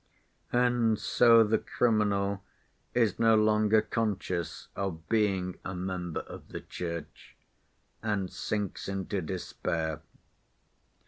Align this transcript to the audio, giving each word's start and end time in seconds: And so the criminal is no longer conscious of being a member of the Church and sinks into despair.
And 0.51 0.97
so 0.97 1.43
the 1.43 1.59
criminal 1.59 2.41
is 2.95 3.19
no 3.19 3.35
longer 3.35 3.83
conscious 3.83 4.67
of 4.75 5.07
being 5.09 5.59
a 5.63 5.75
member 5.75 6.21
of 6.21 6.47
the 6.47 6.61
Church 6.61 7.35
and 8.01 8.31
sinks 8.33 8.89
into 8.89 9.21
despair. 9.21 10.01